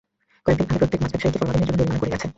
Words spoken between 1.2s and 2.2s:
ফরমালিনের জন্য জরিমানা করে